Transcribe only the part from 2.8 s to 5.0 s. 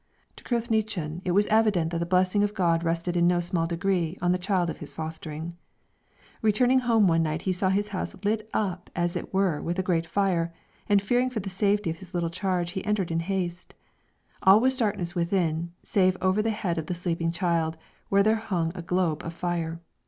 rested in no small degree on the child of his